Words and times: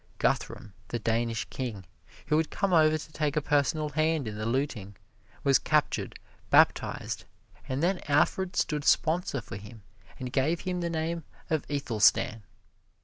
Guthrum, 0.17 0.73
the 0.87 0.97
Danish 0.97 1.45
King, 1.51 1.85
who 2.25 2.37
had 2.37 2.49
come 2.49 2.73
over 2.73 2.97
to 2.97 3.11
take 3.11 3.35
a 3.37 3.39
personal 3.41 3.89
hand 3.89 4.27
in 4.27 4.35
the 4.35 4.47
looting, 4.47 4.95
was 5.43 5.59
captured, 5.59 6.17
baptized, 6.49 7.25
and 7.69 7.83
then 7.83 8.01
Alfred 8.07 8.55
stood 8.55 8.83
sponsor 8.83 9.41
for 9.41 9.57
him 9.57 9.83
and 10.19 10.33
gave 10.33 10.61
him 10.61 10.81
the 10.81 10.89
name 10.89 11.23
of 11.51 11.67
Ethelstan. 11.69 12.41